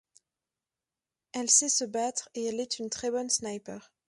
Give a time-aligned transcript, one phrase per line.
[1.31, 3.91] Elle sait se battre, et elle est une très bonne sniper.